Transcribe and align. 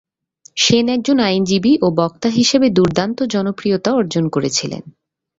সেন 0.57 0.85
একজন 0.89 1.17
আইনজীবী 1.19 1.73
ও 1.81 1.87
বক্তা 1.91 2.29
হিসাবে 2.29 2.67
দুর্দান্ত 2.69 3.17
জনপ্রিয়তা 3.23 3.89
অর্জন 3.93 4.25
করেছিলেন। 4.29 4.83